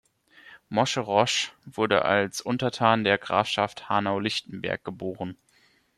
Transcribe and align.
Moscherosch 0.67 1.51
wurde 1.63 2.03
als 2.05 2.41
Untertan 2.41 3.03
der 3.03 3.19
Grafschaft 3.19 3.87
Hanau-Lichtenberg 3.87 4.83
geboren. 4.83 5.37